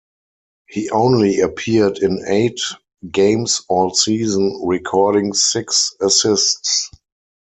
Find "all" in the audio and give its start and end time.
3.69-3.93